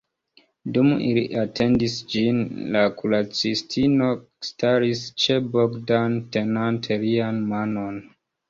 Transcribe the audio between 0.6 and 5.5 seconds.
Dum ili atendis ĝin, la kuracistino staris ĉe